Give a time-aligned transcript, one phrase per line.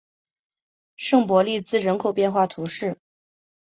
[0.95, 2.97] 圣博利兹人口变化图示